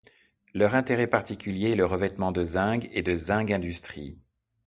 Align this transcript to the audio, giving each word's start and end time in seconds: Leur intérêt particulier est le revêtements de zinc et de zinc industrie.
Leur 0.55 0.73
intérêt 0.73 1.05
particulier 1.05 1.73
est 1.73 1.75
le 1.75 1.85
revêtements 1.85 2.31
de 2.31 2.43
zinc 2.43 2.89
et 2.91 3.03
de 3.03 3.15
zinc 3.15 3.51
industrie. 3.51 4.17